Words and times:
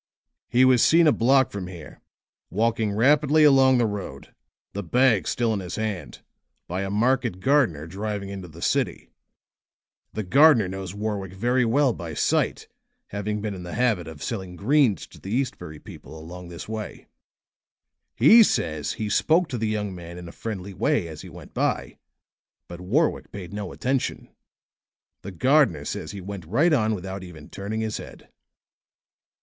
"He 0.49 0.65
was 0.65 0.83
seen 0.83 1.05
a 1.05 1.11
block 1.11 1.51
from 1.51 1.67
here, 1.67 2.01
walking 2.49 2.91
rapidly 2.91 3.43
along 3.43 3.77
the 3.77 3.85
road, 3.85 4.33
the 4.73 4.81
bag 4.81 5.27
still 5.27 5.53
in 5.53 5.59
his 5.59 5.75
hand, 5.75 6.23
by 6.67 6.81
a 6.81 6.89
market 6.89 7.39
gardener 7.39 7.85
driving 7.85 8.29
into 8.29 8.47
the 8.47 8.63
city. 8.63 9.11
The 10.13 10.23
gardener 10.23 10.67
knows 10.67 10.95
Warwick 10.95 11.33
very 11.33 11.65
well 11.65 11.93
by 11.93 12.15
sight, 12.15 12.67
having 13.09 13.41
been 13.41 13.53
in 13.53 13.61
the 13.61 13.75
habit 13.75 14.07
of 14.07 14.23
selling 14.23 14.55
greens 14.55 15.05
to 15.05 15.21
the 15.21 15.29
Eastbury 15.29 15.77
people 15.77 16.17
along 16.17 16.47
this 16.47 16.67
way. 16.67 17.05
He 18.15 18.41
says 18.41 18.93
he 18.93 19.07
spoke 19.07 19.49
to 19.49 19.57
the 19.59 19.67
young 19.67 19.93
man 19.93 20.17
in 20.17 20.27
a 20.27 20.31
friendly 20.31 20.73
way 20.73 21.07
as 21.07 21.21
he 21.21 21.29
went 21.29 21.53
by; 21.53 21.99
but 22.67 22.81
Warwick 22.81 23.31
paid 23.31 23.53
no 23.53 23.71
attention; 23.71 24.29
the 25.21 25.29
gardener 25.29 25.85
says 25.85 26.09
he 26.09 26.21
went 26.21 26.45
right 26.47 26.73
on 26.73 26.95
without 26.95 27.23
even 27.23 27.49
turning 27.51 27.81
his 27.81 27.97
head." 27.97 28.31